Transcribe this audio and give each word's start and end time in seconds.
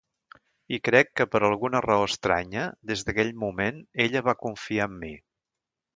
I 0.75 0.79
crec 0.87 1.11
que 1.19 1.27
per 1.35 1.41
alguna 1.49 1.81
raó 1.87 2.07
estranya, 2.11 2.65
des 2.93 3.07
d'aquell 3.11 3.33
moment, 3.47 3.81
ella 4.07 4.25
va 4.31 4.39
confiar 4.47 4.93
en 4.93 5.01
mi. 5.05 5.13